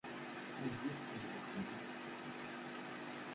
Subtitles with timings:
[0.61, 1.65] Ad am-d-yefk adlis-nni.